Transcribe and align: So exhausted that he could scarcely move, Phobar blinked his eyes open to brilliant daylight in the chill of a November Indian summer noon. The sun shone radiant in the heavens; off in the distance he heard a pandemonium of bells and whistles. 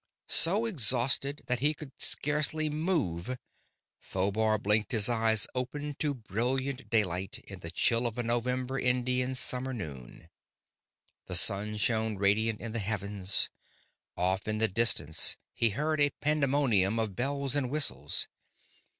So 0.29 0.65
exhausted 0.65 1.43
that 1.45 1.59
he 1.59 1.75
could 1.75 1.91
scarcely 2.01 2.71
move, 2.71 3.37
Phobar 3.99 4.57
blinked 4.57 4.93
his 4.93 5.07
eyes 5.07 5.45
open 5.53 5.93
to 5.99 6.15
brilliant 6.15 6.89
daylight 6.89 7.37
in 7.47 7.59
the 7.59 7.69
chill 7.69 8.07
of 8.07 8.17
a 8.17 8.23
November 8.23 8.79
Indian 8.79 9.35
summer 9.35 9.73
noon. 9.75 10.27
The 11.27 11.35
sun 11.35 11.77
shone 11.77 12.15
radiant 12.17 12.61
in 12.61 12.71
the 12.71 12.79
heavens; 12.79 13.51
off 14.17 14.47
in 14.47 14.57
the 14.57 14.67
distance 14.67 15.37
he 15.53 15.69
heard 15.69 16.01
a 16.01 16.09
pandemonium 16.09 16.97
of 16.97 17.15
bells 17.15 17.55
and 17.55 17.69
whistles. 17.69 18.27